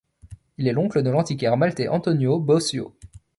[0.57, 2.95] Il est l'oncle de l'antiquaire maltais Antonio Bosio.